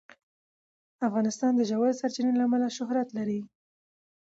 [1.07, 3.41] افغانستان د ژورې سرچینې له امله شهرت لري.